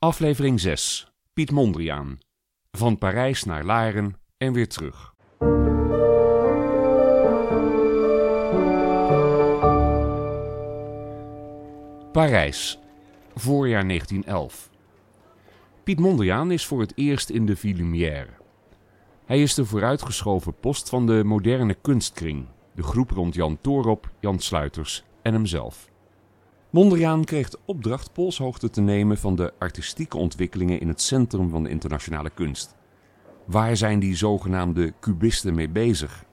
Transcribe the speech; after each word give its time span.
Aflevering 0.00 0.60
6. 0.60 1.12
Piet 1.32 1.50
Mondriaan. 1.50 2.18
Van 2.70 2.98
Parijs 2.98 3.44
naar 3.44 3.64
Laren 3.64 4.16
en 4.36 4.52
weer 4.52 4.68
terug. 4.68 5.14
Parijs, 12.12 12.78
voorjaar 13.34 13.86
1911. 13.86 14.70
Piet 15.84 15.98
Mondriaan 15.98 16.50
is 16.50 16.66
voor 16.66 16.80
het 16.80 16.92
eerst 16.94 17.30
in 17.30 17.46
de 17.46 17.56
Villumière. 17.56 18.30
Hij 19.24 19.42
is 19.42 19.54
de 19.54 19.64
vooruitgeschoven 19.64 20.54
post 20.54 20.88
van 20.88 21.06
de 21.06 21.24
moderne 21.24 21.74
kunstkring, 21.74 22.46
de 22.74 22.82
groep 22.82 23.10
rond 23.10 23.34
Jan 23.34 23.58
Toorop, 23.60 24.10
Jan 24.20 24.38
Sluiters 24.38 25.04
en 25.22 25.32
hemzelf. 25.32 25.87
Mondriaan 26.70 27.24
kreeg 27.24 27.48
de 27.48 27.58
opdracht 27.64 28.12
polshoogte 28.12 28.70
te 28.70 28.80
nemen 28.80 29.18
van 29.18 29.36
de 29.36 29.52
artistieke 29.58 30.16
ontwikkelingen 30.16 30.80
in 30.80 30.88
het 30.88 31.02
centrum 31.02 31.50
van 31.50 31.62
de 31.62 31.68
internationale 31.68 32.30
kunst. 32.30 32.76
Waar 33.44 33.76
zijn 33.76 33.98
die 33.98 34.16
zogenaamde 34.16 34.94
cubisten 35.00 35.54
mee 35.54 35.68
bezig? 35.68 36.24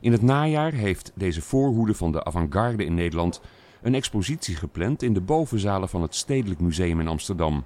In 0.00 0.12
het 0.12 0.22
najaar 0.22 0.72
heeft 0.72 1.12
deze 1.14 1.42
voorhoede 1.42 1.94
van 1.94 2.12
de 2.12 2.24
avant-garde 2.24 2.84
in 2.84 2.94
Nederland 2.94 3.40
een 3.82 3.94
expositie 3.94 4.56
gepland 4.56 5.02
in 5.02 5.12
de 5.12 5.20
bovenzalen 5.20 5.88
van 5.88 6.02
het 6.02 6.14
Stedelijk 6.14 6.60
Museum 6.60 7.00
in 7.00 7.08
Amsterdam. 7.08 7.64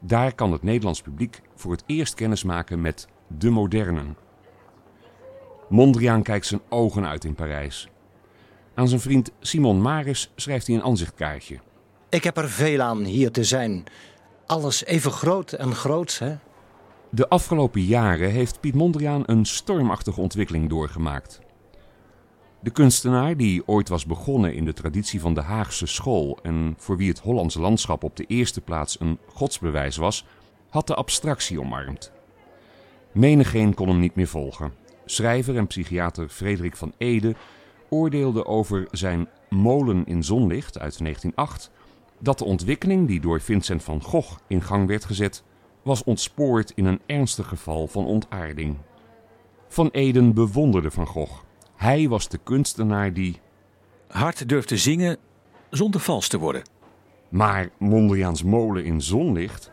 Daar 0.00 0.34
kan 0.34 0.52
het 0.52 0.62
Nederlands 0.62 1.02
publiek 1.02 1.40
voor 1.54 1.72
het 1.72 1.84
eerst 1.86 2.14
kennismaken 2.14 2.80
met 2.80 3.08
de 3.26 3.50
modernen. 3.50 4.16
Mondriaan 5.68 6.22
kijkt 6.22 6.46
zijn 6.46 6.60
ogen 6.68 7.06
uit 7.06 7.24
in 7.24 7.34
Parijs. 7.34 7.91
Aan 8.74 8.88
zijn 8.88 9.00
vriend 9.00 9.30
Simon 9.40 9.80
Maris 9.80 10.32
schrijft 10.36 10.66
hij 10.66 10.76
een 10.76 10.82
aanzichtkaartje. 10.82 11.58
Ik 12.08 12.24
heb 12.24 12.36
er 12.36 12.50
veel 12.50 12.80
aan 12.80 13.04
hier 13.04 13.30
te 13.30 13.44
zijn. 13.44 13.84
Alles 14.46 14.84
even 14.84 15.10
groot 15.10 15.52
en 15.52 15.74
groots, 15.74 16.18
hè? 16.18 16.34
De 17.10 17.28
afgelopen 17.28 17.82
jaren 17.82 18.30
heeft 18.30 18.60
Piet 18.60 18.74
Mondriaan 18.74 19.22
een 19.26 19.44
stormachtige 19.44 20.20
ontwikkeling 20.20 20.68
doorgemaakt. 20.68 21.40
De 22.60 22.70
kunstenaar, 22.70 23.36
die 23.36 23.68
ooit 23.68 23.88
was 23.88 24.06
begonnen 24.06 24.54
in 24.54 24.64
de 24.64 24.72
traditie 24.72 25.20
van 25.20 25.34
de 25.34 25.40
Haagse 25.40 25.86
school 25.86 26.38
en 26.42 26.74
voor 26.78 26.96
wie 26.96 27.08
het 27.08 27.18
Hollandse 27.18 27.60
landschap 27.60 28.04
op 28.04 28.16
de 28.16 28.24
eerste 28.26 28.60
plaats 28.60 29.00
een 29.00 29.18
godsbewijs 29.26 29.96
was, 29.96 30.26
had 30.68 30.86
de 30.86 30.94
abstractie 30.94 31.60
omarmd. 31.60 32.12
Menigeen 33.12 33.74
kon 33.74 33.88
hem 33.88 33.98
niet 33.98 34.14
meer 34.14 34.26
volgen. 34.26 34.74
Schrijver 35.04 35.56
en 35.56 35.66
psychiater 35.66 36.28
Frederik 36.28 36.76
van 36.76 36.92
Ede 36.98 37.34
oordeelde 37.92 38.46
over 38.46 38.86
zijn 38.90 39.28
Molen 39.48 40.06
in 40.06 40.24
zonlicht 40.24 40.78
uit 40.78 40.98
1908 40.98 41.70
dat 42.18 42.38
de 42.38 42.44
ontwikkeling 42.44 43.06
die 43.06 43.20
door 43.20 43.40
Vincent 43.40 43.82
van 43.82 44.02
Gogh 44.02 44.38
in 44.46 44.62
gang 44.62 44.86
werd 44.86 45.04
gezet, 45.04 45.42
was 45.82 46.04
ontspoord 46.04 46.72
in 46.74 46.84
een 46.84 47.00
ernstig 47.06 47.48
geval 47.48 47.86
van 47.86 48.06
ontaarding. 48.06 48.76
Van 49.68 49.88
Eden 49.88 50.34
bewonderde 50.34 50.90
Van 50.90 51.06
Gogh. 51.06 51.42
Hij 51.76 52.08
was 52.08 52.28
de 52.28 52.38
kunstenaar 52.42 53.12
die. 53.12 53.40
hard 54.08 54.48
durfde 54.48 54.76
zingen 54.76 55.16
zonder 55.70 56.00
vals 56.00 56.28
te 56.28 56.38
worden. 56.38 56.62
Maar 57.28 57.70
Mondriaans 57.78 58.42
molen 58.42 58.84
in 58.84 59.00
zonlicht. 59.00 59.70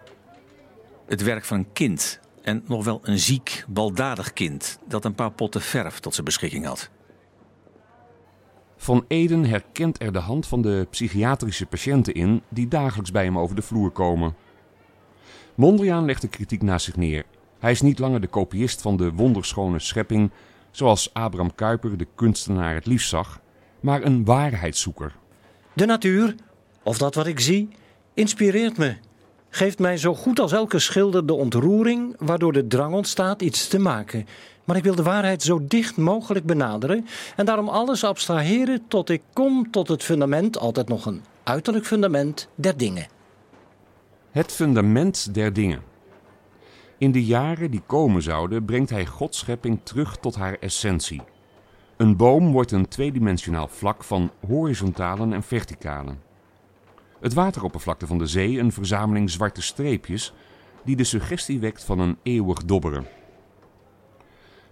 Het 1.05 1.23
werk 1.23 1.45
van 1.45 1.57
een 1.57 1.71
kind. 1.73 2.19
En 2.41 2.63
nog 2.67 2.83
wel 2.83 2.99
een 3.03 3.19
ziek, 3.19 3.65
baldadig 3.67 4.33
kind 4.33 4.79
dat 4.87 5.05
een 5.05 5.15
paar 5.15 5.31
potten 5.31 5.61
verf 5.61 5.99
tot 5.99 6.13
zijn 6.13 6.25
beschikking 6.25 6.65
had. 6.65 6.89
Van 8.81 9.05
Eden 9.08 9.45
herkent 9.45 10.02
er 10.02 10.13
de 10.13 10.19
hand 10.19 10.47
van 10.47 10.61
de 10.61 10.88
psychiatrische 10.89 11.66
patiënten 11.66 12.13
in 12.13 12.41
die 12.49 12.67
dagelijks 12.67 13.11
bij 13.11 13.23
hem 13.23 13.38
over 13.39 13.55
de 13.55 13.61
vloer 13.61 13.91
komen. 13.91 14.36
Mondriaan 15.55 16.05
legt 16.05 16.21
de 16.21 16.27
kritiek 16.27 16.61
naast 16.61 16.86
zich 16.86 16.95
neer. 16.95 17.25
Hij 17.59 17.71
is 17.71 17.81
niet 17.81 17.99
langer 17.99 18.21
de 18.21 18.27
kopiist 18.27 18.81
van 18.81 18.97
de 18.97 19.11
wonderschone 19.11 19.80
schepping 19.80 20.31
zoals 20.71 21.13
Abraham 21.13 21.55
Kuyper 21.55 21.97
de 21.97 22.08
kunstenaar 22.16 22.73
het 22.73 22.86
liefst 22.86 23.09
zag, 23.09 23.42
maar 23.80 24.03
een 24.03 24.26
waarheidszoeker. 24.26 25.15
De 25.73 25.86
natuur, 25.86 26.36
of 26.83 26.98
dat 26.98 27.15
wat 27.15 27.27
ik 27.27 27.39
zie, 27.39 27.70
inspireert 28.14 28.77
me. 28.77 28.95
Geeft 29.49 29.80
mij 29.80 29.98
zo 29.98 30.15
goed 30.15 30.39
als 30.39 30.52
elke 30.52 30.80
schilder 30.80 31.26
de 31.26 31.33
ontroering 31.33 32.15
waardoor 32.20 32.54
de 32.54 32.67
drang 32.67 32.93
ontstaat 32.93 33.42
iets 33.42 33.67
te 33.67 33.80
maken. 33.80 34.27
Maar 34.64 34.76
ik 34.77 34.83
wil 34.83 34.95
de 34.95 35.04
waarheid 35.04 35.43
zo 35.43 35.60
dicht 35.67 35.98
mogelijk 35.98 36.45
benaderen 36.45 37.05
en 37.36 37.45
daarom 37.45 37.70
alles 37.70 38.04
abstraheren 38.04 38.82
tot 38.88 39.09
ik 39.09 39.21
kom 39.33 39.71
tot 39.71 39.88
het 39.88 40.04
fundament, 40.04 40.58
altijd 40.58 40.88
nog 40.88 41.05
een 41.05 41.21
uiterlijk 41.43 41.86
fundament, 41.86 42.48
der 42.55 42.77
dingen. 42.77 43.08
Het 44.32 44.52
fundament 44.52 45.33
der 45.33 45.54
dingen. 45.54 45.82
In 46.98 47.11
de 47.11 47.26
jaren 47.26 47.71
die 47.71 47.82
komen 47.86 48.21
zouden, 48.21 48.65
brengt 48.65 48.89
hij 48.89 49.05
Gods 49.05 49.38
schepping 49.38 49.80
terug 49.83 50.17
tot 50.17 50.36
haar 50.36 50.58
essentie. 50.59 51.21
Een 51.98 52.17
boom 52.17 52.52
wordt 52.52 52.71
een 52.71 52.88
tweedimensionaal 52.88 53.67
vlak 53.67 54.04
van 54.04 54.32
horizontalen 54.48 55.33
en 55.33 55.43
verticalen. 55.43 56.28
Het 57.19 57.33
wateroppervlakte 57.33 58.07
van 58.07 58.17
de 58.17 58.27
zee 58.27 58.59
een 58.59 58.71
verzameling 58.71 59.30
zwarte 59.30 59.61
streepjes 59.61 60.33
die 60.83 60.95
de 60.95 61.03
suggestie 61.03 61.59
wekt 61.59 61.83
van 61.83 61.99
een 61.99 62.17
eeuwig 62.23 62.65
dobberen. 62.65 63.07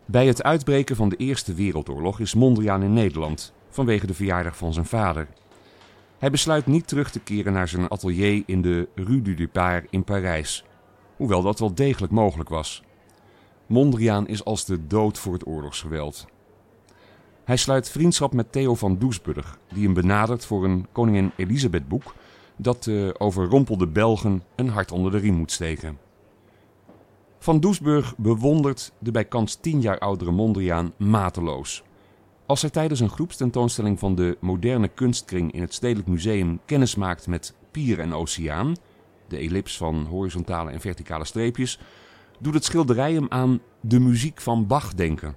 Bij 0.05 0.27
het 0.27 0.43
uitbreken 0.43 0.95
van 0.95 1.09
de 1.09 1.15
Eerste 1.15 1.53
Wereldoorlog 1.53 2.19
is 2.19 2.33
Mondriaan 2.33 2.83
in 2.83 2.93
Nederland 2.93 3.53
vanwege 3.69 4.07
de 4.07 4.13
verjaardag 4.13 4.57
van 4.57 4.73
zijn 4.73 4.85
vader. 4.85 5.27
Hij 6.17 6.31
besluit 6.31 6.65
niet 6.65 6.87
terug 6.87 7.11
te 7.11 7.19
keren 7.19 7.53
naar 7.53 7.67
zijn 7.67 7.89
atelier 7.89 8.43
in 8.45 8.61
de 8.61 8.87
Rue 8.95 9.21
du 9.21 9.33
Départ 9.33 9.87
in 9.89 10.03
Parijs, 10.03 10.65
hoewel 11.15 11.41
dat 11.41 11.59
wel 11.59 11.73
degelijk 11.73 12.11
mogelijk 12.11 12.49
was. 12.49 12.83
Mondriaan 13.65 14.27
is 14.27 14.45
als 14.45 14.65
de 14.65 14.87
dood 14.87 15.17
voor 15.17 15.33
het 15.33 15.47
oorlogsgeweld. 15.47 16.25
Hij 17.43 17.57
sluit 17.57 17.89
vriendschap 17.89 18.33
met 18.33 18.51
Theo 18.51 18.75
van 18.75 18.97
Doesburg, 18.97 19.57
die 19.73 19.83
hem 19.83 19.93
benadert 19.93 20.45
voor 20.45 20.63
een 20.63 20.87
Koningin 20.91 21.31
Elisabeth 21.35 21.87
boek 21.87 22.13
dat 22.57 22.83
de 22.83 23.15
overrompelde 23.17 23.87
Belgen 23.87 24.43
een 24.55 24.69
hart 24.69 24.91
onder 24.91 25.11
de 25.11 25.17
riem 25.17 25.35
moet 25.35 25.51
steken. 25.51 25.97
Van 27.39 27.59
Doesburg 27.59 28.13
bewondert 28.17 28.91
de 28.99 29.11
bij 29.11 29.25
kans 29.25 29.55
tien 29.55 29.81
jaar 29.81 29.99
oudere 29.99 30.31
Mondriaan 30.31 30.93
mateloos. 30.97 31.83
Als 32.45 32.61
hij 32.61 32.69
tijdens 32.69 32.99
een 32.99 33.09
groepstentoonstelling 33.09 33.99
van 33.99 34.15
de 34.15 34.37
moderne 34.39 34.87
kunstkring 34.87 35.51
in 35.51 35.61
het 35.61 35.73
Stedelijk 35.73 36.07
Museum 36.07 36.59
kennis 36.65 36.95
maakt 36.95 37.27
met 37.27 37.53
Pier 37.71 37.99
en 37.99 38.13
Oceaan, 38.13 38.75
de 39.27 39.37
ellips 39.37 39.77
van 39.77 40.05
horizontale 40.05 40.71
en 40.71 40.81
verticale 40.81 41.25
streepjes, 41.25 41.79
doet 42.39 42.53
het 42.53 42.65
schilderij 42.65 43.13
hem 43.13 43.25
aan 43.29 43.61
de 43.81 43.99
muziek 43.99 44.41
van 44.41 44.67
Bach 44.67 44.93
denken. 44.93 45.35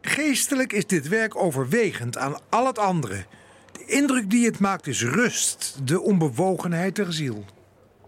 Geestelijk 0.00 0.72
is 0.72 0.86
dit 0.86 1.08
werk 1.08 1.36
overwegend 1.36 2.18
aan 2.18 2.36
al 2.48 2.66
het 2.66 2.78
andere. 2.78 3.24
De 3.72 3.84
indruk 3.86 4.30
die 4.30 4.46
het 4.46 4.58
maakt 4.58 4.86
is 4.86 5.02
rust, 5.02 5.80
de 5.84 6.00
onbewogenheid 6.00 6.96
der 6.96 7.12
ziel. 7.12 7.44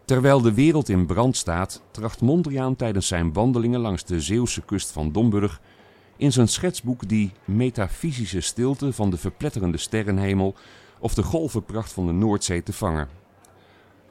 Terwijl 0.05 0.41
de 0.41 0.55
wereld 0.55 0.89
in 0.89 1.07
brand 1.07 1.37
staat, 1.37 1.83
tracht 1.91 2.21
Mondriaan 2.21 2.77
tijdens 2.77 3.07
zijn 3.07 3.33
wandelingen 3.33 3.81
langs 3.81 4.05
de 4.05 4.21
Zeeuwse 4.21 4.63
kust 4.63 4.91
van 4.91 5.13
Domburg 5.13 5.61
in 6.17 6.33
zijn 6.33 6.49
schetsboek 6.49 7.09
die 7.09 7.33
metafysische 7.45 8.41
stilte 8.41 8.93
van 8.93 9.11
de 9.11 9.17
verpletterende 9.17 9.79
sterrenhemel 9.79 10.55
of 10.99 11.15
de 11.15 11.23
golvenpracht 11.23 11.93
van 11.93 12.07
de 12.07 12.13
Noordzee 12.13 12.63
te 12.63 12.73
vangen. 12.73 13.09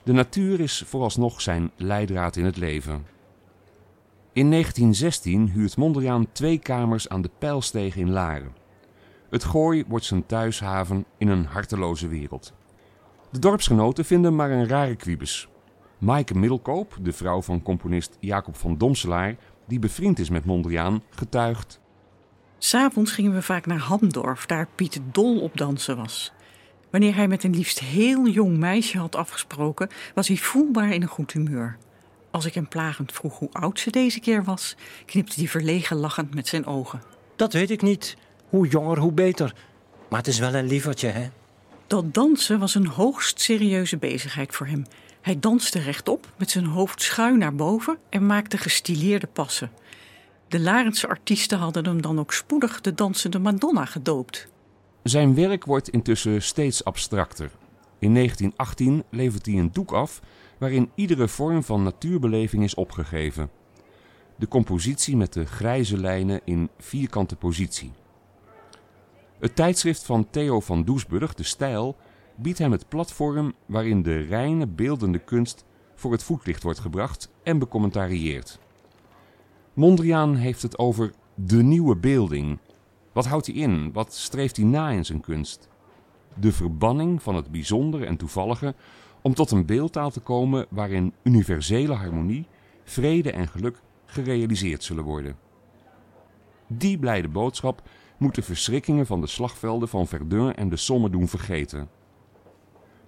De 0.04 0.14
natuur 0.14 0.60
is 0.60 0.84
vooralsnog 0.86 1.42
zijn 1.42 1.72
leidraad 1.76 2.36
in 2.36 2.46
het 2.46 2.58
leven. 2.58 3.06
In 4.34 4.50
1916 4.50 5.50
huurt 5.50 5.78
Mondriaan 5.78 6.28
twee 6.32 6.58
kamers 6.58 7.10
aan 7.10 7.22
de 7.22 7.30
Pijlsteeg 7.40 7.96
in 7.96 8.12
Laren. 8.12 8.63
Het 9.34 9.44
gooi 9.44 9.84
wordt 9.88 10.06
zijn 10.06 10.26
thuishaven 10.26 11.06
in 11.18 11.28
een 11.28 11.46
harteloze 11.46 12.08
wereld. 12.08 12.54
De 13.32 13.40
dorpsgenoten 13.40 14.06
vinden 14.06 14.36
maar 14.36 14.52
een 14.52 14.68
rare 14.68 14.96
kwiebus. 14.96 15.48
Maaike 15.98 16.36
Middelkoop, 16.36 16.98
de 17.02 17.14
vrouw 17.14 17.42
van 17.42 17.62
componist 17.62 18.18
Jacob 18.20 18.56
van 18.56 18.78
Domselaar, 18.78 19.36
die 19.68 19.80
bevriend 19.80 20.20
is 20.20 20.30
met 20.30 20.46
Mondriaan, 20.46 21.04
getuigt. 21.10 21.80
S'avonds 22.58 23.12
gingen 23.12 23.34
we 23.34 23.42
vaak 23.42 23.66
naar 23.66 23.78
Hamdorf, 23.78 24.46
daar 24.46 24.68
Piet 24.76 25.02
dol 25.12 25.40
op 25.40 25.58
dansen 25.58 25.98
was. 25.98 26.34
Wanneer 26.90 27.16
hij 27.16 27.28
met 27.28 27.44
een 27.44 27.56
liefst 27.56 27.80
heel 27.80 28.28
jong 28.28 28.58
meisje 28.58 28.98
had 28.98 29.16
afgesproken, 29.16 29.90
was 30.16 30.28
hij 30.28 30.38
voelbaar 30.38 30.90
in 30.90 31.02
een 31.02 31.08
goed 31.08 31.32
humeur. 31.32 31.78
Als 32.32 32.46
ik 32.46 32.54
hem 32.54 32.68
plagend 32.68 33.12
vroeg 33.12 33.40
hoe 33.40 33.52
oud 33.52 33.80
ze 33.80 33.92
deze 33.92 34.20
keer 34.20 34.44
was, 34.44 34.76
knipte 35.06 35.40
hij 35.40 35.50
verlegen 35.50 35.98
lachend 35.98 36.36
met 36.36 36.48
zijn 36.48 36.66
ogen. 36.66 37.02
Dat 37.36 37.54
weet 37.54 37.72
ik 37.72 37.82
niet. 37.82 38.18
Hoe 38.54 38.68
jonger, 38.68 39.00
hoe 39.00 39.12
beter. 39.12 39.56
Maar 40.10 40.20
het 40.20 40.28
is 40.28 40.40
wel 40.40 40.54
een 40.54 40.68
lievertje, 40.68 41.08
hè? 41.08 41.30
Dat 41.88 42.14
dansen 42.14 42.60
was 42.60 42.76
een 42.76 42.88
hoogst 42.88 43.42
serieuze 43.42 43.98
bezigheid 43.98 44.56
voor 44.56 44.68
hem. 44.68 44.86
Hij 45.22 45.40
danste 45.40 45.80
rechtop 45.80 46.32
met 46.38 46.52
zijn 46.52 46.66
hoofd 46.66 47.02
schuin 47.02 47.38
naar 47.38 47.56
boven 47.56 47.98
en 48.10 48.26
maakte 48.26 48.58
gestileerde 48.58 49.28
passen. 49.28 49.72
De 50.48 50.60
Larense 50.60 51.08
artiesten 51.08 51.58
hadden 51.58 51.86
hem 51.86 52.02
dan 52.02 52.20
ook 52.20 52.34
spoedig 52.34 52.82
de 52.82 52.94
dansende 52.94 53.40
Madonna 53.40 53.86
gedoopt. 53.86 54.48
Zijn 55.04 55.36
werk 55.36 55.66
wordt 55.66 55.90
intussen 55.90 56.42
steeds 56.42 56.84
abstracter. 56.84 57.52
In 58.00 58.14
1918 58.14 59.04
levert 59.10 59.46
hij 59.46 59.56
een 59.56 59.72
doek 59.72 59.92
af 59.92 60.22
waarin 60.58 60.92
iedere 60.96 61.28
vorm 61.28 61.64
van 61.64 61.84
natuurbeleving 61.84 62.64
is 62.64 62.74
opgegeven. 62.76 63.50
De 64.36 64.48
compositie 64.48 65.18
met 65.18 65.34
de 65.34 65.46
grijze 65.46 65.98
lijnen 65.98 66.42
in 66.46 66.70
vierkante 66.78 67.36
positie. 67.36 67.92
Het 69.40 69.56
tijdschrift 69.56 70.06
van 70.06 70.30
Theo 70.30 70.60
van 70.60 70.84
Doesburg, 70.84 71.34
De 71.34 71.44
Stijl, 71.44 71.96
biedt 72.36 72.58
hem 72.58 72.72
het 72.72 72.88
platform 72.88 73.54
waarin 73.66 74.02
de 74.02 74.18
reine 74.18 74.68
beeldende 74.68 75.20
kunst 75.20 75.66
voor 75.96 76.12
het 76.12 76.24
voetlicht 76.24 76.64
wordt 76.64 76.80
gebracht 76.80 77.32
en 77.44 77.60
becommentarieerd. 77.60 78.60
Mondriaan 79.74 80.36
heeft 80.36 80.62
het 80.62 80.78
over 80.78 81.12
de 81.36 81.64
nieuwe 81.64 81.96
beelding. 81.96 82.60
Wat 83.12 83.26
houdt 83.26 83.46
hij 83.46 83.56
in? 83.56 83.92
Wat 83.94 84.14
streeft 84.14 84.56
hij 84.56 84.66
na 84.66 84.90
in 84.90 85.06
zijn 85.06 85.22
kunst? 85.22 85.70
De 86.40 86.52
verbanning 86.52 87.24
van 87.24 87.36
het 87.36 87.52
bijzondere 87.52 88.06
en 88.06 88.18
toevallige 88.18 88.76
om 89.22 89.34
tot 89.34 89.52
een 89.52 89.66
beeldtaal 89.66 90.12
te 90.12 90.20
komen 90.20 90.66
waarin 90.70 91.14
universele 91.24 91.94
harmonie, 91.94 92.48
vrede 92.84 93.32
en 93.32 93.48
geluk 93.48 93.82
gerealiseerd 94.06 94.84
zullen 94.84 95.04
worden. 95.04 95.38
Die 96.68 96.98
blijde 97.00 97.28
boodschap 97.28 97.82
moet 98.18 98.36
de 98.36 98.42
verschrikkingen 98.42 99.06
van 99.06 99.22
de 99.22 99.28
slagvelden 99.28 99.88
van 99.88 100.08
Verdun 100.08 100.56
en 100.56 100.70
de 100.70 100.78
Somme 100.78 101.10
doen 101.10 101.28
vergeten. 101.28 101.90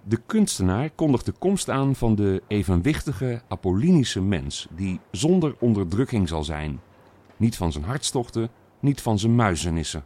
De 0.02 0.20
kunstenaar 0.26 0.90
kondigt 0.90 1.24
de 1.24 1.32
komst 1.32 1.70
aan 1.70 1.94
van 1.94 2.14
de 2.14 2.42
evenwichtige 2.46 3.42
apollinische 3.48 4.22
mens 4.22 4.66
die 4.70 5.00
zonder 5.10 5.56
onderdrukking 5.58 6.28
zal 6.28 6.44
zijn. 6.44 6.80
Niet 7.36 7.56
van 7.56 7.72
zijn 7.72 7.84
hartstochten, 7.84 8.50
niet 8.80 9.00
van 9.00 9.18
zijn 9.18 9.34
muizenissen. 9.34 10.04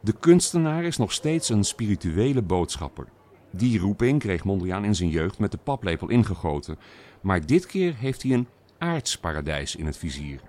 De 0.00 0.12
kunstenaar 0.12 0.84
is 0.84 0.96
nog 0.96 1.12
steeds 1.12 1.48
een 1.48 1.64
spirituele 1.64 2.42
boodschapper. 2.42 3.06
Die 3.50 3.78
roeping 3.78 4.20
kreeg 4.20 4.44
Mondriaan 4.44 4.84
in 4.84 4.94
zijn 4.94 5.10
jeugd 5.10 5.38
met 5.38 5.50
de 5.50 5.58
paplepel 5.58 6.08
ingegoten. 6.08 6.78
Maar 7.20 7.46
dit 7.46 7.66
keer 7.66 7.96
heeft 7.96 8.22
hij 8.22 8.32
een 8.32 8.48
aardsparadijs 8.78 9.76
in 9.76 9.86
het 9.86 9.96
vizier. 9.96 10.40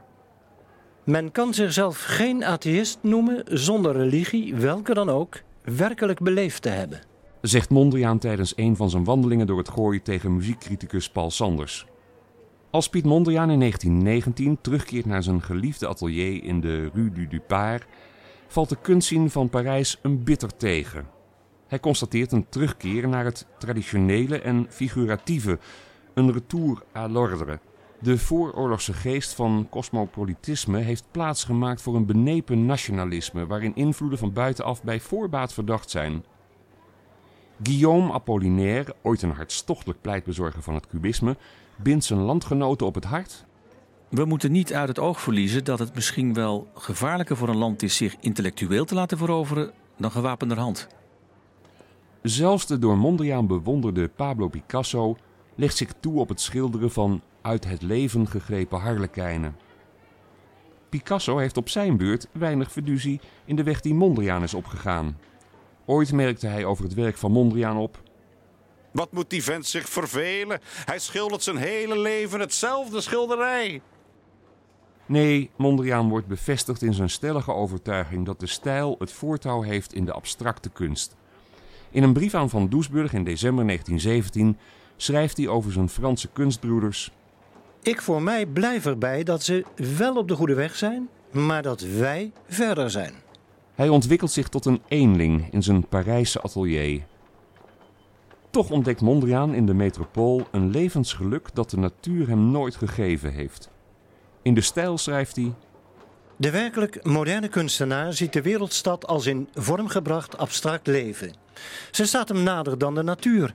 Men 1.06 1.32
kan 1.32 1.54
zichzelf 1.54 2.04
geen 2.04 2.44
atheïst 2.44 2.98
noemen 3.02 3.44
zonder 3.46 3.94
religie, 3.94 4.56
welke 4.56 4.94
dan 4.94 5.10
ook, 5.10 5.42
werkelijk 5.64 6.20
beleefd 6.20 6.62
te 6.62 6.70
hebben. 6.70 7.02
Zegt 7.42 7.70
Mondriaan 7.70 8.20
tijdens 8.20 8.54
een 8.56 8.76
van 8.76 8.90
zijn 8.90 9.04
wandelingen 9.04 9.48
door 9.48 9.58
het 9.58 9.70
gooi 9.70 10.02
tegen 10.02 10.36
muziekcriticus 10.36 11.10
Paul 11.10 11.32
Sanders. 11.32 11.86
Als 12.70 12.90
Piet 12.90 13.06
Mondriaan 13.06 13.50
in 13.50 13.60
1919 13.60 14.58
terugkeert 14.62 15.06
naar 15.06 15.24
zijn 15.24 15.42
geliefde 15.42 15.88
atelier 15.88 16.44
in 16.44 16.62
de 16.62 16.90
Rue 16.94 17.12
du 17.12 17.28
Dupart, 17.28 17.86
valt 18.48 18.70
de 18.70 18.78
kunstzien 18.82 19.30
van 19.30 19.50
Parijs 19.50 20.00
een 20.02 20.24
bitter 20.24 20.58
tegen. 20.58 21.08
Hij 21.68 21.80
constateert 21.80 22.32
een 22.32 22.50
terugkeer 22.50 23.08
naar 23.08 23.26
het 23.26 23.46
traditionele 23.58 24.42
en 24.42 24.66
figuratieve, 24.70 25.60
een 26.14 26.34
retour 26.34 26.84
à 26.96 27.08
l'ordre. 27.10 27.60
De 28.06 28.18
vooroorlogse 28.18 28.94
geest 28.94 29.34
van 29.34 29.68
cosmopolitisme 29.70 30.80
heeft 30.80 31.06
plaatsgemaakt 31.12 31.82
voor 31.82 31.96
een 31.96 32.06
benepen 32.06 32.66
nationalisme 32.66 33.46
waarin 33.46 33.76
invloeden 33.76 34.20
van 34.20 34.34
buitenaf 34.34 34.84
bij 34.84 35.00
voorbaat 35.00 35.54
verdacht 35.54 35.90
zijn. 35.90 36.24
Guillaume 37.64 38.14
Apollinaire, 38.14 38.96
ooit 39.02 39.22
een 39.22 39.32
hartstochtelijk 39.32 40.02
pleitbezorger 40.02 40.62
van 40.62 40.74
het 40.74 40.88
cubisme, 40.88 41.38
bindt 41.76 42.06
zijn 42.06 42.20
landgenoten 42.20 42.86
op 42.86 42.96
het 42.96 43.06
hart. 43.06 43.46
We 44.10 44.26
moeten 44.26 44.52
niet 44.52 44.74
uit 44.74 44.88
het 44.88 45.00
oog 45.00 45.22
verliezen 45.22 45.64
dat 45.64 45.80
het 45.80 45.96
misschien 45.96 46.34
wel 46.34 46.68
gevaarlijker 46.74 47.38
voor 47.38 47.50
een 47.50 47.58
land 47.58 47.84
is 47.84 47.96
zich 47.96 48.16
intellectueel 48.20 48.86
te 48.86 48.96
laten 48.96 49.18
veroveren 49.18 49.72
dan 49.98 50.12
gewapenderhand. 50.12 50.88
Zelfs 52.22 52.68
de 52.68 52.80
door 52.80 52.98
Mondriaan 52.98 53.48
bewonderde 53.48 54.08
Pablo 54.08 54.48
Picasso 54.48 55.18
legt 55.56 55.78
zich 55.78 55.94
toe 56.00 56.20
op 56.20 56.30
het 56.30 56.42
schilderen 56.42 56.92
van 56.92 57.22
uit 57.42 57.66
het 57.66 57.82
leven 57.82 58.28
gegrepen 58.28 58.80
harlekijnen. 58.80 59.56
Picasso 60.90 61.38
heeft 61.38 61.58
op 61.58 61.70
zijn 61.70 61.98
beurt 61.98 62.28
weinig 62.32 62.72
fiducie 62.72 63.20
in 63.46 63.56
de 63.56 63.64
weg 63.64 63.82
die 63.82 63.94
Mondriaan 63.94 64.44
is 64.44 64.54
opgegaan. 64.54 65.18
Ooit 65.86 66.12
merkte 66.12 66.48
hij 66.48 66.66
over 66.66 66.84
het 66.84 66.94
werk 66.94 67.18
van 67.18 67.32
Mondriaan 67.32 67.78
op. 67.78 68.02
Wat 68.92 69.12
moet 69.12 69.30
die 69.30 69.44
vent 69.44 69.66
zich 69.66 69.90
vervelen? 69.90 70.60
Hij 70.86 71.00
schildert 71.00 71.44
zijn 71.44 71.58
hele 71.58 72.00
leven 72.00 72.40
hetzelfde 72.40 73.02
schilderij. 73.02 73.82
Nee, 75.06 75.50
Mondriaan 75.56 76.10
wordt 76.10 76.28
bevestigd 76.28 76.82
in 76.82 76.94
zijn 76.94 77.10
stellige 77.10 77.54
overtuiging 77.54 78.26
dat 78.26 78.40
de 78.40 78.48
stijl 78.48 78.96
het 79.00 79.12
voortouw 79.12 79.62
heeft 79.62 79.94
in 79.94 80.06
de 80.06 80.14
abstracte 80.14 80.70
kunst. 80.70 81.16
In 81.92 82.04
een 82.04 82.14
brief 82.14 82.34
aan 82.34 82.50
Van 82.50 82.70
Doesburg 82.70 83.14
in 83.14 83.24
december 83.24 83.66
1917 83.66 84.58
schrijft 84.98 85.38
hij 85.38 85.48
over 85.48 85.72
zijn 85.72 85.90
Franse 85.90 86.28
kunstbroeders. 86.34 87.12
Ik 87.82 88.02
voor 88.02 88.22
mij 88.22 88.46
blijf 88.46 88.86
erbij 88.86 89.24
dat 89.24 89.44
ze 89.44 89.66
wel 89.98 90.16
op 90.16 90.28
de 90.28 90.36
goede 90.36 90.54
weg 90.54 90.76
zijn, 90.76 91.10
maar 91.32 91.62
dat 91.62 91.82
wij 91.82 92.32
verder 92.48 92.92
zijn. 92.92 93.14
Hij 93.76 93.90
ontwikkelt 93.90 94.32
zich 94.32 94.50
tot 94.50 94.66
een 94.66 94.82
eenling 94.88 95.48
in 95.52 95.64
zijn 95.64 95.88
Parijse 95.88 96.42
atelier. 96.42 97.02
Toch 98.50 98.70
ontdekt 98.70 99.02
Mondriaan 99.02 99.54
in 99.54 99.66
de 99.66 99.74
metropool 99.74 100.48
een 100.52 100.70
levensgeluk 100.70 101.50
dat 101.54 101.70
de 101.70 101.78
natuur 101.78 102.28
hem 102.28 102.52
nooit 102.52 102.76
gegeven 102.76 103.34
heeft. 103.34 103.70
In 104.42 104.54
de 104.54 104.62
stijl 104.62 104.98
schrijft 104.98 105.36
hij. 105.36 105.54
De 106.36 106.52
werkelijk 106.52 107.04
moderne 107.04 107.48
kunstenaar 107.48 108.14
ziet 108.14 108.34
de 108.34 108.42
wereldstad 108.42 109.08
als 109.08 109.26
in 109.26 109.48
vorm 109.54 109.88
gebracht 109.88 110.38
abstract 110.38 110.88
leven. 110.88 111.34
Ze 111.92 112.06
staat 112.06 112.30
hem 112.30 112.44
nader 112.44 112.78
dan 112.78 112.96
de 112.96 113.04
natuur. 113.04 113.54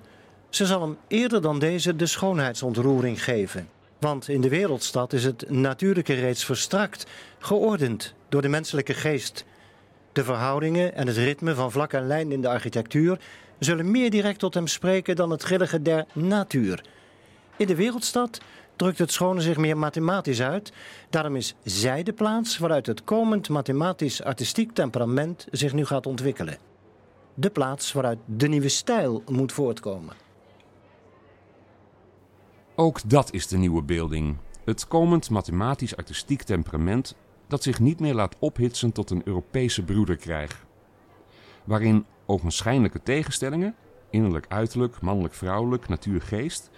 Ze 0.50 0.66
zal 0.66 0.80
hem 0.80 0.96
eerder 1.08 1.42
dan 1.42 1.58
deze 1.58 1.96
de 1.96 2.06
schoonheidsontroering 2.06 3.24
geven. 3.24 3.68
Want 3.98 4.28
in 4.28 4.40
de 4.40 4.48
wereldstad 4.48 5.12
is 5.12 5.24
het 5.24 5.50
natuurlijke 5.50 6.14
reeds 6.14 6.44
verstrakt, 6.44 7.06
geordend 7.38 8.14
door 8.28 8.42
de 8.42 8.48
menselijke 8.48 8.94
geest. 8.94 9.44
De 10.12 10.24
verhoudingen 10.24 10.94
en 10.94 11.06
het 11.06 11.16
ritme 11.16 11.54
van 11.54 11.72
vlak 11.72 11.92
en 11.92 12.06
lijn 12.06 12.32
in 12.32 12.40
de 12.40 12.48
architectuur 12.48 13.18
zullen 13.58 13.90
meer 13.90 14.10
direct 14.10 14.38
tot 14.38 14.54
hem 14.54 14.66
spreken 14.66 15.16
dan 15.16 15.30
het 15.30 15.42
grillige 15.42 15.82
der 15.82 16.04
natuur. 16.12 16.84
In 17.56 17.66
de 17.66 17.74
wereldstad 17.74 18.40
drukt 18.76 18.98
het 18.98 19.12
schone 19.12 19.40
zich 19.40 19.56
meer 19.56 19.76
mathematisch 19.76 20.42
uit. 20.42 20.72
Daarom 21.10 21.36
is 21.36 21.54
zij 21.64 22.02
de 22.02 22.12
plaats 22.12 22.58
waaruit 22.58 22.86
het 22.86 23.04
komend 23.04 23.48
mathematisch-artistiek 23.48 24.72
temperament 24.72 25.46
zich 25.50 25.72
nu 25.72 25.84
gaat 25.84 26.06
ontwikkelen. 26.06 26.58
De 27.34 27.50
plaats 27.50 27.92
waaruit 27.92 28.18
de 28.24 28.48
nieuwe 28.48 28.68
stijl 28.68 29.22
moet 29.26 29.52
voortkomen. 29.52 30.29
Ook 32.80 33.00
dat 33.08 33.32
is 33.32 33.46
de 33.46 33.58
nieuwe 33.58 33.82
beelding. 33.82 34.36
Het 34.64 34.88
komend 34.88 35.30
mathematisch-artistiek 35.30 36.42
temperament 36.42 37.14
dat 37.46 37.62
zich 37.62 37.80
niet 37.80 38.00
meer 38.00 38.14
laat 38.14 38.36
ophitsen 38.38 38.92
tot 38.92 39.10
een 39.10 39.22
Europese 39.24 39.82
broederkrijg. 39.82 40.66
Waarin 41.64 42.04
ogenschijnlijke 42.26 43.02
tegenstellingen, 43.02 43.74
innerlijk-uiterlijk, 44.10 45.00
mannelijk-vrouwelijk, 45.00 45.88
natuur-geest, 45.88 46.70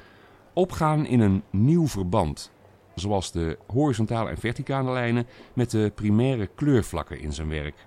opgaan 0.53 1.07
in 1.07 1.21
een 1.21 1.43
nieuw 1.51 1.87
verband, 1.87 2.51
zoals 2.95 3.33
de 3.33 3.59
horizontale 3.67 4.31
en 4.31 4.39
verticale 4.39 4.93
lijnen 4.93 5.27
met 5.53 5.71
de 5.71 5.93
primaire 5.95 6.47
kleurvlakken 6.47 7.21
in 7.21 7.33
zijn 7.33 7.49
werk. 7.49 7.87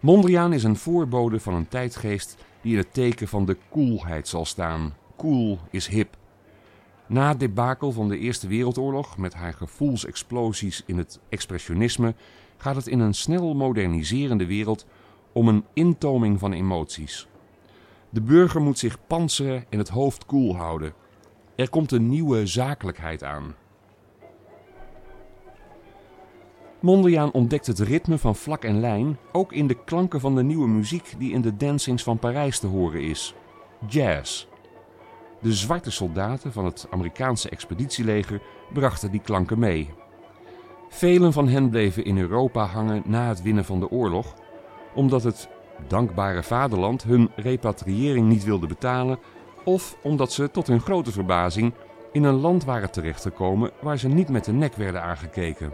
Mondriaan 0.00 0.52
is 0.52 0.64
een 0.64 0.76
voorbode 0.76 1.40
van 1.40 1.54
een 1.54 1.68
tijdgeest 1.68 2.36
die 2.60 2.72
in 2.72 2.78
het 2.78 2.94
teken 2.94 3.28
van 3.28 3.44
de 3.44 3.56
koelheid 3.68 4.28
zal 4.28 4.44
staan. 4.44 4.94
Cool 5.16 5.58
is 5.70 5.86
hip. 5.86 6.16
Na 7.06 7.28
het 7.28 7.40
debakel 7.40 7.92
van 7.92 8.08
de 8.08 8.18
Eerste 8.18 8.48
Wereldoorlog 8.48 9.18
met 9.18 9.34
haar 9.34 9.52
gevoelsexplosies 9.52 10.82
in 10.86 10.98
het 10.98 11.20
expressionisme 11.28 12.14
gaat 12.56 12.76
het 12.76 12.86
in 12.86 13.00
een 13.00 13.14
snel 13.14 13.54
moderniserende 13.54 14.46
wereld 14.46 14.86
om 15.32 15.48
een 15.48 15.64
intoming 15.72 16.38
van 16.38 16.52
emoties. 16.52 17.28
De 18.10 18.20
burger 18.20 18.60
moet 18.60 18.78
zich 18.78 19.06
panseren 19.06 19.64
en 19.70 19.78
het 19.78 19.88
hoofd 19.88 20.26
koel 20.26 20.56
houden. 20.56 20.92
Er 21.56 21.70
komt 21.70 21.92
een 21.92 22.08
nieuwe 22.08 22.46
zakelijkheid 22.46 23.24
aan. 23.24 23.54
Mondriaan 26.80 27.32
ontdekt 27.32 27.66
het 27.66 27.78
ritme 27.78 28.18
van 28.18 28.36
vlak 28.36 28.64
en 28.64 28.80
lijn 28.80 29.18
ook 29.32 29.52
in 29.52 29.66
de 29.66 29.84
klanken 29.84 30.20
van 30.20 30.34
de 30.34 30.42
nieuwe 30.42 30.68
muziek 30.68 31.14
die 31.18 31.32
in 31.32 31.40
de 31.40 31.56
dancings 31.56 32.02
van 32.02 32.18
Parijs 32.18 32.58
te 32.58 32.66
horen 32.66 33.02
is: 33.02 33.34
jazz. 33.88 34.46
De 35.44 35.52
zwarte 35.52 35.90
soldaten 35.90 36.52
van 36.52 36.64
het 36.64 36.86
Amerikaanse 36.90 37.48
expeditieleger 37.48 38.40
brachten 38.72 39.10
die 39.10 39.20
klanken 39.20 39.58
mee. 39.58 39.90
Velen 40.88 41.32
van 41.32 41.48
hen 41.48 41.70
bleven 41.70 42.04
in 42.04 42.18
Europa 42.18 42.64
hangen 42.64 43.02
na 43.06 43.28
het 43.28 43.42
winnen 43.42 43.64
van 43.64 43.80
de 43.80 43.90
oorlog, 43.90 44.34
omdat 44.94 45.22
het 45.22 45.48
dankbare 45.88 46.42
vaderland 46.42 47.02
hun 47.02 47.30
repatriëring 47.36 48.28
niet 48.28 48.44
wilde 48.44 48.66
betalen, 48.66 49.18
of 49.64 49.96
omdat 50.02 50.32
ze 50.32 50.50
tot 50.50 50.66
hun 50.66 50.80
grote 50.80 51.12
verbazing 51.12 51.72
in 52.12 52.24
een 52.24 52.40
land 52.40 52.64
waren 52.64 52.90
terechtgekomen 52.90 53.70
waar 53.80 53.98
ze 53.98 54.08
niet 54.08 54.28
met 54.28 54.44
de 54.44 54.52
nek 54.52 54.74
werden 54.74 55.02
aangekeken. 55.02 55.72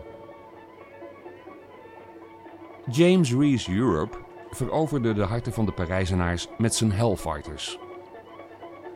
James 2.90 3.34
Rees 3.34 3.68
Europe 3.68 4.16
veroverde 4.50 5.12
de 5.12 5.24
harten 5.24 5.52
van 5.52 5.66
de 5.66 5.72
Parijzenaars 5.72 6.48
met 6.58 6.74
zijn 6.74 6.92
Hellfighters. 6.92 7.78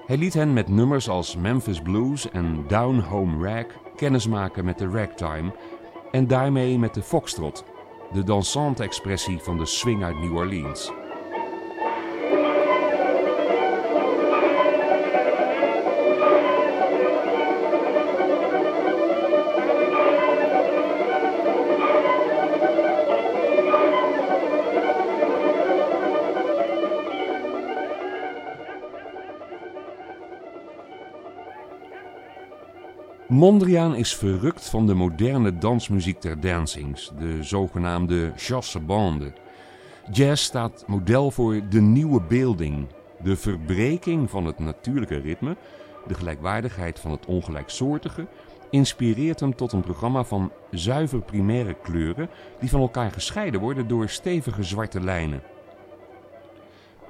Hij 0.06 0.16
liet 0.16 0.34
hen 0.34 0.52
met 0.52 0.68
nummers 0.68 1.08
als 1.08 1.36
Memphis 1.36 1.80
Blues 1.80 2.30
en 2.30 2.64
Down 2.66 2.98
Home 2.98 3.48
Rag 3.48 3.66
kennismaken 3.96 4.64
met 4.64 4.78
de 4.78 4.88
ragtime 4.88 5.52
en 6.10 6.26
daarmee 6.26 6.78
met 6.78 6.94
de 6.94 7.02
foxtrot, 7.02 7.64
de 8.12 8.24
dansante 8.24 8.82
expressie 8.82 9.38
van 9.38 9.58
de 9.58 9.66
swing 9.66 10.04
uit 10.04 10.18
New 10.18 10.36
Orleans. 10.36 11.03
Mondriaan 33.34 33.94
is 33.94 34.16
verrukt 34.16 34.68
van 34.68 34.86
de 34.86 34.94
moderne 34.94 35.58
dansmuziek 35.58 36.22
der 36.22 36.40
dancings, 36.40 37.12
de 37.18 37.42
zogenaamde 37.42 38.32
chasse 38.36 38.80
bande. 38.80 39.32
Jazz 40.12 40.42
staat 40.42 40.84
model 40.86 41.30
voor 41.30 41.60
de 41.68 41.80
nieuwe 41.80 42.22
beelding, 42.22 42.86
de 43.22 43.36
verbreking 43.36 44.30
van 44.30 44.46
het 44.46 44.58
natuurlijke 44.58 45.16
ritme, 45.16 45.56
de 46.06 46.14
gelijkwaardigheid 46.14 47.00
van 47.00 47.10
het 47.10 47.26
ongelijksoortige, 47.26 48.26
inspireert 48.70 49.40
hem 49.40 49.56
tot 49.56 49.72
een 49.72 49.82
programma 49.82 50.24
van 50.24 50.52
zuiver 50.70 51.20
primaire 51.20 51.76
kleuren 51.82 52.28
die 52.60 52.70
van 52.70 52.80
elkaar 52.80 53.10
gescheiden 53.10 53.60
worden 53.60 53.88
door 53.88 54.08
stevige 54.08 54.62
zwarte 54.62 55.00
lijnen. 55.00 55.42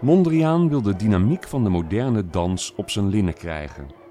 Mondriaan 0.00 0.68
wil 0.68 0.82
de 0.82 0.96
dynamiek 0.96 1.48
van 1.48 1.64
de 1.64 1.70
moderne 1.70 2.26
dans 2.30 2.74
op 2.76 2.90
zijn 2.90 3.08
linnen 3.08 3.34
krijgen. 3.34 4.03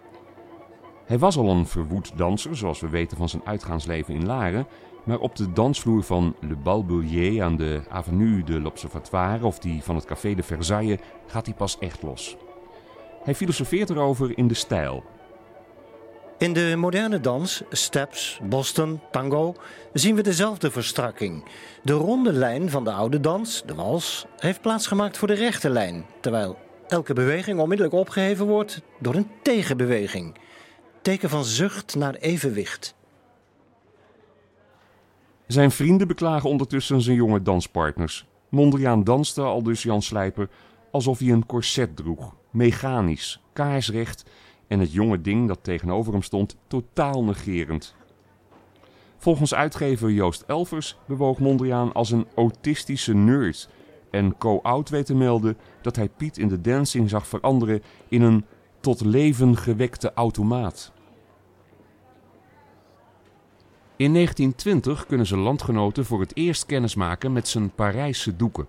Hij 1.05 1.19
was 1.19 1.37
al 1.37 1.49
een 1.49 1.67
verwoed 1.67 2.11
danser, 2.15 2.57
zoals 2.57 2.79
we 2.79 2.89
weten 2.89 3.17
van 3.17 3.29
zijn 3.29 3.41
uitgaansleven 3.45 4.13
in 4.13 4.25
Laren. 4.25 4.67
Maar 5.03 5.19
op 5.19 5.35
de 5.35 5.51
dansvloer 5.53 6.03
van 6.03 6.35
Le 6.39 6.55
Balbelier 6.55 7.43
aan 7.43 7.55
de 7.55 7.81
Avenue 7.89 8.43
de 8.43 8.59
l'Observatoire 8.59 9.45
of 9.45 9.59
die 9.59 9.83
van 9.83 9.95
het 9.95 10.05
Café 10.05 10.33
de 10.33 10.43
Versailles 10.43 10.99
gaat 11.27 11.45
hij 11.45 11.55
pas 11.55 11.77
echt 11.79 12.01
los. 12.01 12.37
Hij 13.23 13.35
filosofeert 13.35 13.89
erover 13.89 14.37
in 14.37 14.47
de 14.47 14.53
stijl. 14.53 15.03
In 16.37 16.53
de 16.53 16.73
moderne 16.77 17.19
dans, 17.19 17.63
steps, 17.69 18.39
Boston, 18.43 18.99
tango, 19.11 19.55
zien 19.93 20.15
we 20.15 20.21
dezelfde 20.21 20.71
verstrakking. 20.71 21.43
De 21.83 21.93
ronde 21.93 22.33
lijn 22.33 22.69
van 22.69 22.83
de 22.83 22.91
oude 22.91 23.19
dans, 23.19 23.63
de 23.65 23.75
wals, 23.75 24.25
heeft 24.37 24.61
plaatsgemaakt 24.61 25.17
voor 25.17 25.27
de 25.27 25.33
rechte 25.33 25.69
lijn, 25.69 26.05
terwijl 26.19 26.57
elke 26.87 27.13
beweging 27.13 27.59
onmiddellijk 27.59 27.95
opgeheven 27.95 28.45
wordt 28.45 28.81
door 28.99 29.15
een 29.15 29.29
tegenbeweging 29.41 30.33
teken 31.03 31.29
van 31.29 31.43
zucht 31.43 31.95
naar 31.95 32.13
evenwicht. 32.13 32.95
Zijn 35.47 35.71
vrienden 35.71 36.07
beklagen 36.07 36.49
ondertussen 36.49 37.01
zijn 37.01 37.15
jonge 37.15 37.41
danspartners. 37.41 38.27
Mondriaan 38.49 39.03
danste, 39.03 39.41
al 39.41 39.63
dus 39.63 39.83
Jan 39.83 40.01
Slijper, 40.01 40.49
alsof 40.91 41.19
hij 41.19 41.29
een 41.29 41.45
corset 41.45 41.95
droeg. 41.95 42.35
Mechanisch, 42.51 43.41
kaarsrecht 43.53 44.23
en 44.67 44.79
het 44.79 44.91
jonge 44.91 45.21
ding 45.21 45.47
dat 45.47 45.59
tegenover 45.61 46.13
hem 46.13 46.21
stond 46.21 46.57
totaal 46.67 47.23
negerend. 47.23 47.95
Volgens 49.17 49.53
uitgever 49.53 50.11
Joost 50.11 50.43
Elvers 50.47 50.97
bewoog 51.05 51.39
Mondriaan 51.39 51.93
als 51.93 52.11
een 52.11 52.27
autistische 52.35 53.13
nerd 53.13 53.69
en 54.11 54.37
co-oud 54.37 54.89
weet 54.89 55.05
te 55.05 55.15
melden 55.15 55.57
dat 55.81 55.95
hij 55.95 56.09
Piet 56.09 56.37
in 56.37 56.47
de 56.47 56.61
dancing 56.61 57.09
zag 57.09 57.27
veranderen 57.27 57.83
in 58.07 58.21
een 58.21 58.45
tot 58.83 59.05
leven 59.05 59.57
gewekte 59.57 60.13
automaat. 60.13 60.91
In 63.95 64.13
1920 64.13 65.05
kunnen 65.05 65.25
zijn 65.25 65.39
landgenoten 65.39 66.05
voor 66.05 66.19
het 66.19 66.35
eerst 66.35 66.65
kennismaken 66.65 67.33
met 67.33 67.47
zijn 67.47 67.71
Parijse 67.71 68.35
doeken. 68.35 68.67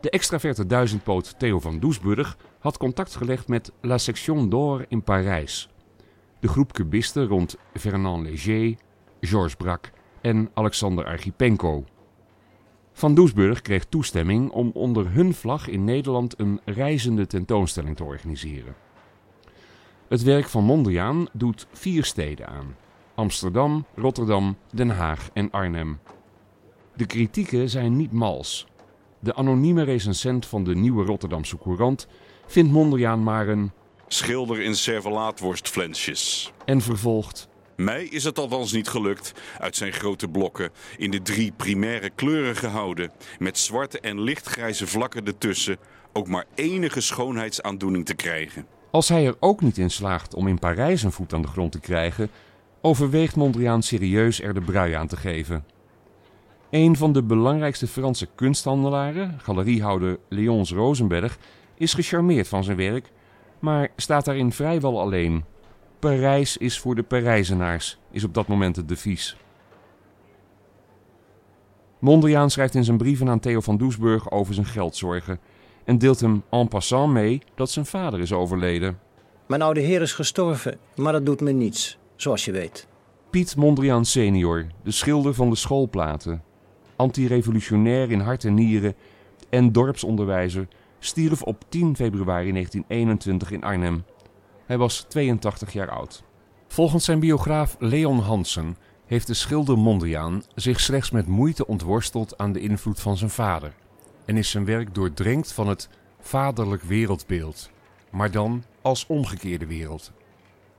De 0.00 0.10
extraverte 0.10 0.66
duizendpoot 0.66 1.38
Theo 1.38 1.60
van 1.60 1.78
Doesburg 1.78 2.36
had 2.58 2.76
contact 2.76 3.16
gelegd 3.16 3.48
met 3.48 3.72
La 3.80 3.98
Section 3.98 4.48
d'Or 4.48 4.84
in 4.88 5.02
Parijs. 5.02 5.68
De 6.40 6.48
groep 6.48 6.72
cubisten 6.72 7.26
rond 7.26 7.56
Fernand 7.74 8.26
Léger, 8.26 8.74
Georges 9.20 9.56
Braque 9.56 9.90
en 10.20 10.50
Alexander 10.54 11.04
Archipenko. 11.04 11.84
Van 12.92 13.14
Doesburg 13.14 13.62
kreeg 13.62 13.84
toestemming 13.84 14.50
om 14.50 14.70
onder 14.74 15.10
hun 15.12 15.34
vlag 15.34 15.68
in 15.68 15.84
Nederland 15.84 16.38
een 16.38 16.60
reizende 16.64 17.26
tentoonstelling 17.26 17.96
te 17.96 18.04
organiseren. 18.04 18.85
Het 20.08 20.22
werk 20.22 20.48
van 20.48 20.64
Mondriaan 20.64 21.28
doet 21.32 21.66
vier 21.72 22.04
steden 22.04 22.46
aan: 22.46 22.76
Amsterdam, 23.14 23.84
Rotterdam, 23.94 24.56
Den 24.72 24.88
Haag 24.90 25.28
en 25.32 25.50
Arnhem. 25.50 25.98
De 26.94 27.06
kritieken 27.06 27.68
zijn 27.70 27.96
niet 27.96 28.12
mals. 28.12 28.66
De 29.18 29.34
anonieme 29.34 29.82
recensent 29.82 30.46
van 30.46 30.64
de 30.64 30.74
Nieuwe 30.74 31.04
Rotterdamse 31.04 31.58
Courant 31.58 32.06
vindt 32.46 32.72
Mondriaan 32.72 33.22
maar 33.22 33.48
een 33.48 33.72
Schilder 34.08 34.60
in 34.60 34.76
servelaatworstflensjes. 34.76 36.52
en 36.64 36.80
vervolgt. 36.80 37.48
Mij 37.76 38.04
is 38.04 38.24
het 38.24 38.38
althans 38.38 38.72
niet 38.72 38.88
gelukt 38.88 39.32
uit 39.58 39.76
zijn 39.76 39.92
grote 39.92 40.28
blokken 40.28 40.70
in 40.96 41.10
de 41.10 41.22
drie 41.22 41.52
primaire 41.56 42.10
kleuren 42.10 42.56
gehouden, 42.56 43.12
met 43.38 43.58
zwarte 43.58 44.00
en 44.00 44.20
lichtgrijze 44.20 44.86
vlakken 44.86 45.26
ertussen, 45.26 45.76
ook 46.12 46.28
maar 46.28 46.44
enige 46.54 47.00
schoonheidsaandoening 47.00 48.06
te 48.06 48.14
krijgen. 48.14 48.75
Als 48.96 49.08
hij 49.08 49.26
er 49.26 49.36
ook 49.40 49.60
niet 49.60 49.78
in 49.78 49.90
slaagt 49.90 50.34
om 50.34 50.48
in 50.48 50.58
Parijs 50.58 51.02
een 51.02 51.12
voet 51.12 51.32
aan 51.32 51.42
de 51.42 51.48
grond 51.48 51.72
te 51.72 51.80
krijgen, 51.80 52.30
overweegt 52.80 53.36
Mondriaan 53.36 53.82
serieus 53.82 54.42
er 54.42 54.54
de 54.54 54.60
brui 54.60 54.92
aan 54.92 55.06
te 55.06 55.16
geven. 55.16 55.64
Een 56.70 56.96
van 56.96 57.12
de 57.12 57.22
belangrijkste 57.22 57.86
Franse 57.86 58.28
kunsthandelaren, 58.34 59.40
galeriehouder 59.40 60.18
Léonce 60.28 60.74
Rosenberg, 60.74 61.38
is 61.74 61.94
gecharmeerd 61.94 62.48
van 62.48 62.64
zijn 62.64 62.76
werk, 62.76 63.10
maar 63.58 63.88
staat 63.96 64.24
daarin 64.24 64.52
vrijwel 64.52 65.00
alleen. 65.00 65.44
Parijs 65.98 66.56
is 66.56 66.78
voor 66.78 66.94
de 66.94 67.02
Parijzenaars, 67.02 67.98
is 68.10 68.24
op 68.24 68.34
dat 68.34 68.46
moment 68.46 68.76
het 68.76 68.88
devies. 68.88 69.36
Mondriaan 71.98 72.50
schrijft 72.50 72.74
in 72.74 72.84
zijn 72.84 72.98
brieven 72.98 73.28
aan 73.28 73.40
Theo 73.40 73.60
van 73.60 73.76
Doesburg 73.76 74.30
over 74.30 74.54
zijn 74.54 74.66
geldzorgen 74.66 75.40
en 75.86 75.98
deelt 75.98 76.20
hem 76.20 76.42
en 76.50 76.68
passant 76.68 77.12
mee 77.12 77.42
dat 77.54 77.70
zijn 77.70 77.86
vader 77.86 78.20
is 78.20 78.32
overleden. 78.32 78.98
Mijn 79.46 79.62
oude 79.62 79.80
heer 79.80 80.02
is 80.02 80.12
gestorven, 80.12 80.78
maar 80.96 81.12
dat 81.12 81.26
doet 81.26 81.40
me 81.40 81.50
niets, 81.50 81.98
zoals 82.16 82.44
je 82.44 82.52
weet. 82.52 82.86
Piet 83.30 83.56
Mondriaan 83.56 84.04
senior, 84.04 84.66
de 84.82 84.90
schilder 84.90 85.34
van 85.34 85.50
de 85.50 85.56
schoolplaten, 85.56 86.42
antirevolutionair 86.96 88.10
in 88.10 88.20
hart 88.20 88.44
en 88.44 88.54
nieren 88.54 88.94
en 89.50 89.72
dorpsonderwijzer, 89.72 90.68
stierf 90.98 91.42
op 91.42 91.64
10 91.68 91.96
februari 91.96 92.52
1921 92.52 93.50
in 93.50 93.64
Arnhem. 93.64 94.04
Hij 94.66 94.78
was 94.78 95.04
82 95.08 95.72
jaar 95.72 95.90
oud. 95.90 96.22
Volgens 96.68 97.04
zijn 97.04 97.20
biograaf 97.20 97.76
Leon 97.78 98.18
Hansen 98.18 98.76
heeft 99.06 99.26
de 99.26 99.34
schilder 99.34 99.78
Mondriaan 99.78 100.42
zich 100.54 100.80
slechts 100.80 101.10
met 101.10 101.26
moeite 101.26 101.66
ontworsteld 101.66 102.38
aan 102.38 102.52
de 102.52 102.60
invloed 102.60 103.00
van 103.00 103.16
zijn 103.16 103.30
vader 103.30 103.72
en 104.26 104.36
is 104.36 104.50
zijn 104.50 104.64
werk 104.64 104.94
doordrenkt 104.94 105.52
van 105.52 105.68
het 105.68 105.88
vaderlijk 106.20 106.82
wereldbeeld, 106.82 107.70
maar 108.10 108.30
dan 108.30 108.64
als 108.82 109.06
omgekeerde 109.06 109.66
wereld. 109.66 110.12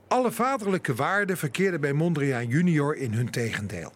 Alle 0.08 0.32
vaderlijke 0.32 0.94
waarden 0.94 1.36
verkeerden 1.36 1.80
bij 1.80 1.92
Mondriaan 1.92 2.46
junior 2.46 2.96
in 2.96 3.12
hun 3.12 3.30
tegendeel. 3.30 3.92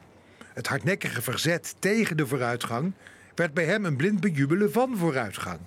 Het 0.54 0.66
hardnekkige 0.66 1.22
verzet 1.22 1.74
tegen 1.78 2.16
de 2.16 2.26
vooruitgang 2.26 2.92
werd 3.34 3.54
bij 3.54 3.64
hem 3.64 3.84
een 3.84 3.96
blind 3.96 4.20
bejubelen 4.20 4.72
van 4.72 4.96
vooruitgang. 4.96 5.58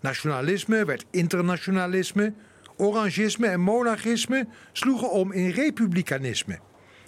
Nationalisme 0.00 0.84
werd 0.84 1.04
internationalisme, 1.10 2.32
orangisme 2.76 3.46
en 3.46 3.60
monarchisme 3.60 4.46
sloegen 4.72 5.10
om 5.10 5.32
in 5.32 5.50
republikeinisme. 5.50 6.58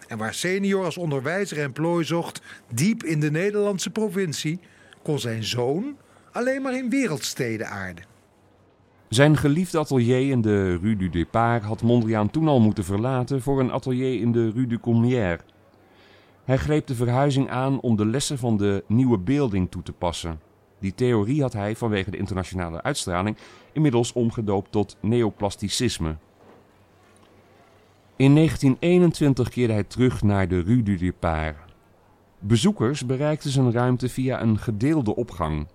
En 0.09 0.19
waar 0.19 0.35
senior 0.35 0.85
als 0.85 0.97
onderwijzer 0.97 1.59
en 1.59 1.73
plooi 1.73 2.05
zocht 2.05 2.41
diep 2.75 3.05
in 3.05 3.21
de 3.21 3.31
Nederlandse 3.31 3.91
provincie, 3.91 4.61
kon 5.03 5.19
zijn 5.19 5.45
zoon 5.45 5.97
alleen 6.33 6.63
maar 6.63 6.77
in 6.77 6.91
wereldsteden 6.91 7.69
aarden. 7.69 8.05
Zijn 9.09 9.37
geliefde 9.37 9.79
atelier 9.79 10.31
in 10.31 10.41
de 10.41 10.77
Rue 10.77 10.97
du 10.97 11.11
Départ 11.11 11.63
had 11.63 11.83
Mondriaan 11.83 12.31
toen 12.31 12.49
al 12.49 12.61
moeten 12.61 12.85
verlaten 12.85 13.43
voor 13.43 13.61
een 13.61 13.73
atelier 13.73 14.21
in 14.21 14.33
de 14.33 14.51
Rue 14.51 14.67
du 14.67 14.81
Courmières. 14.81 15.43
Hij 16.45 16.57
greep 16.57 16.87
de 16.87 16.95
verhuizing 16.95 17.51
aan 17.51 17.81
om 17.81 17.97
de 17.97 18.07
lessen 18.07 18.39
van 18.39 18.57
de 18.57 18.85
nieuwe 18.87 19.19
beelding 19.19 19.71
toe 19.71 19.83
te 19.83 19.93
passen. 19.93 20.41
Die 20.79 20.95
theorie 20.95 21.43
had 21.43 21.53
hij 21.53 21.77
vanwege 21.77 22.11
de 22.11 22.17
internationale 22.17 22.83
uitstraling 22.83 23.37
inmiddels 23.73 24.13
omgedoopt 24.13 24.73
tot 24.73 24.97
neoplasticisme. 25.01 26.17
In 28.17 28.35
1921 28.35 29.49
keerde 29.49 29.73
hij 29.73 29.85
terug 29.85 30.23
naar 30.23 30.49
de 30.49 30.61
Rue 30.61 30.83
du 30.83 30.97
Départ. 30.97 31.57
Bezoekers 32.39 33.07
bereikten 33.07 33.51
zijn 33.51 33.73
ruimte 33.73 34.09
via 34.09 34.43
een 34.43 34.59
gedeelde 34.59 35.17
opgang. 35.17 35.67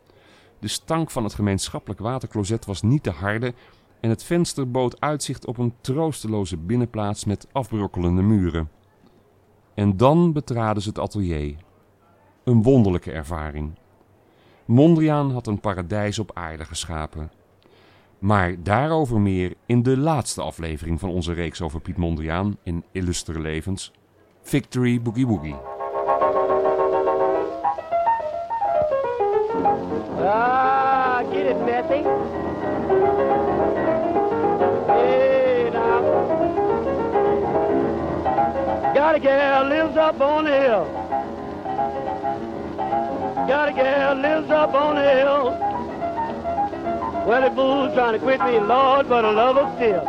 De 0.59 0.67
stank 0.67 1.11
van 1.11 1.23
het 1.23 1.33
gemeenschappelijk 1.33 1.99
watercloset 1.99 2.65
was 2.65 2.81
niet 2.81 3.03
te 3.03 3.09
harde 3.09 3.53
en 3.99 4.09
het 4.09 4.23
venster 4.23 4.71
bood 4.71 5.01
uitzicht 5.01 5.45
op 5.45 5.57
een 5.57 5.73
troosteloze 5.81 6.57
binnenplaats 6.57 7.25
met 7.25 7.47
afbrokkelende 7.51 8.21
muren. 8.21 8.69
En 9.73 9.97
dan 9.97 10.33
betraden 10.33 10.81
ze 10.83 10.89
het 10.89 10.99
atelier. 10.99 11.55
Een 12.43 12.63
wonderlijke 12.63 13.11
ervaring. 13.11 13.71
Mondriaan 14.65 15.31
had 15.31 15.47
een 15.47 15.59
paradijs 15.59 16.19
op 16.19 16.31
aarde 16.33 16.65
geschapen. 16.65 17.31
Maar 18.19 18.63
daarover 18.63 19.19
meer 19.19 19.53
in 19.65 19.83
de 19.83 19.97
laatste 19.97 20.41
aflevering 20.41 20.99
van 20.99 21.09
onze 21.09 21.33
reeks 21.33 21.61
over 21.61 21.81
Piet 21.81 21.97
Mondriaan 21.97 22.57
in 22.63 22.83
Illustere 22.91 23.39
Levens. 23.39 23.91
Victory 24.41 25.01
Boogie 25.01 25.27
Woogie. 25.27 25.55
Ah, 30.19 31.21
get 31.31 31.45
it, 31.45 31.65
Bessie. 31.65 32.03
Hey, 34.91 35.69
now. 35.71 36.01
Got 38.95 39.15
a 39.15 39.19
gal 39.19 39.65
lives 39.65 39.95
up 39.95 40.19
on 40.19 40.45
the 40.45 40.51
hill. 40.51 40.85
Got 43.47 43.69
a 43.69 43.73
gal 43.73 44.15
lives 44.15 44.49
up 44.49 44.73
on 44.73 44.95
the 44.95 45.03
hill. 45.03 45.55
Well, 47.27 47.41
the 47.47 47.55
fool's 47.55 47.93
trying 47.93 48.13
to 48.13 48.19
quit 48.19 48.41
me, 48.41 48.59
Lord, 48.59 49.07
but 49.07 49.23
I 49.23 49.31
love 49.31 49.55
her 49.57 49.71
still. 49.75 50.01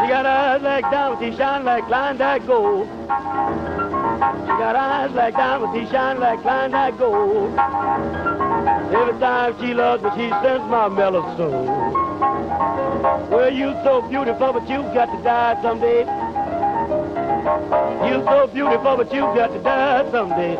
She 0.00 0.08
got 0.08 0.24
eyes 0.24 0.62
like 0.62 0.84
diamonds, 0.84 1.22
she 1.22 1.36
shine 1.36 1.64
like 1.64 1.84
Klondike 1.84 2.46
gold. 2.46 2.86
She 2.86 4.52
got 4.56 4.76
eyes 4.76 5.10
like 5.12 5.34
diamonds, 5.34 5.78
she 5.78 5.92
shine 5.92 6.18
like 6.20 6.40
Klondike 6.40 6.96
gold. 6.96 8.29
Every 8.92 9.18
time 9.20 9.54
she 9.60 9.72
loves 9.72 10.02
me, 10.02 10.10
she 10.16 10.28
sends 10.42 10.64
my 10.68 10.88
mellow 10.88 11.22
soul. 11.36 11.64
Well, 13.30 13.52
you 13.52 13.72
so 13.84 14.02
beautiful, 14.02 14.52
but 14.52 14.68
you've 14.68 14.92
got 14.92 15.06
to 15.06 15.22
die 15.22 15.60
someday. 15.62 16.00
You 18.08 18.24
so 18.24 18.48
beautiful, 18.52 18.96
but 18.96 19.12
you've 19.12 19.34
got 19.36 19.52
to 19.52 19.62
die 19.62 20.10
someday. 20.10 20.56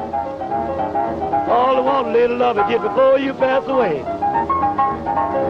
All 1.50 1.76
I 1.76 1.80
want, 1.80 2.12
little 2.12 2.37
love 2.37 2.56
is 2.58 2.64
just 2.70 2.82
before 2.82 3.18
you 3.18 3.34
pass 3.34 3.66
away. 3.66 4.04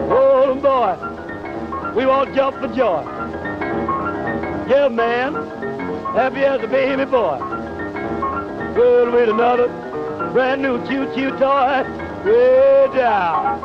Oh, 0.09 0.55
boy, 0.55 1.93
we 1.95 2.05
won't 2.07 2.33
jump 2.33 2.57
for 2.57 2.67
joy. 2.69 3.03
Yeah, 4.67 4.87
man, 4.87 5.35
happy 6.15 6.43
as 6.43 6.61
a 6.61 6.67
baby 6.67 7.05
boy. 7.05 7.37
Well, 8.75 9.11
with 9.11 9.29
another 9.29 9.67
brand 10.33 10.61
new 10.63 10.79
choo-choo 10.87 11.37
toy, 11.37 11.83
way 12.25 12.87
down. 12.95 13.59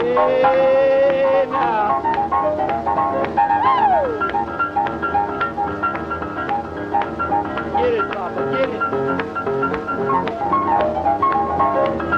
Hey, 0.00 1.46
now. 1.50 2.02
Get 7.76 7.92
it, 7.94 8.06
Papa, 8.12 8.42
get 8.52 8.68
it. 8.70 8.82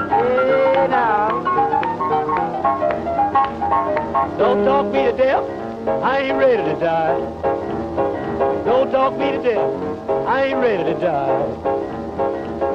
Hey, 0.09 0.87
now. 0.89 1.27
Don't 4.37 4.65
talk 4.65 4.85
me 4.91 5.03
to 5.03 5.11
death. 5.11 5.66
I 5.87 6.19
ain't 6.19 6.37
ready 6.37 6.63
to 6.63 6.79
die. 6.79 7.17
Don't 8.65 8.91
talk 8.91 9.17
me 9.17 9.31
to 9.31 9.41
death. 9.41 10.09
I 10.27 10.45
ain't 10.47 10.59
ready 10.59 10.83
to 10.83 10.99
die. 10.99 11.45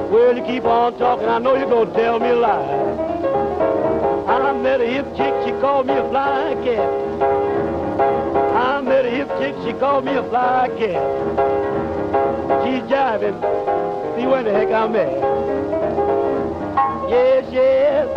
Well, 0.09 0.35
you 0.35 0.43
keep 0.43 0.63
on 0.65 0.97
talking. 0.97 1.27
I 1.27 1.37
know 1.37 1.55
you're 1.55 1.69
gonna 1.69 1.93
tell 1.93 2.19
me 2.19 2.29
a 2.29 2.35
lie. 2.35 3.03
I 4.27 4.51
met 4.53 4.81
a 4.81 4.85
hip 4.87 5.05
chick. 5.15 5.33
She 5.45 5.51
called 5.61 5.85
me 5.85 5.93
a 5.93 6.09
fly 6.09 6.55
cat. 6.63 6.89
I 8.55 8.81
met 8.81 9.05
a 9.05 9.09
hip 9.11 9.29
chick. 9.37 9.55
She 9.63 9.73
called 9.79 10.05
me 10.05 10.15
a 10.15 10.23
fly 10.29 10.69
cat. 10.69 11.03
She's 12.63 12.81
jiving. 12.89 13.39
See 14.17 14.25
where 14.25 14.41
the 14.41 14.53
heck 14.53 14.69
I'm 14.69 14.95
at. 14.95 15.11
Yes, 17.11 17.45
yes. 17.51 18.07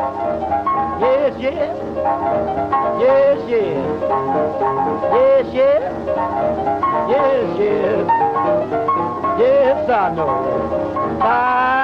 Yes, 1.00 1.34
yes. 1.38 1.85
Yes, 2.06 3.38
yes. 3.48 3.82
Yes, 5.16 5.46
yes. 5.52 5.92
Yes, 7.10 7.46
yes. 7.58 8.06
Yes, 9.40 9.90
I 9.90 10.14
know. 10.14 10.30
I 11.20 11.75